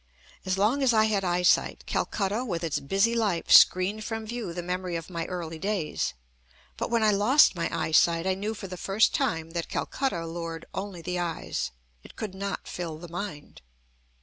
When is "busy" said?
2.79-3.13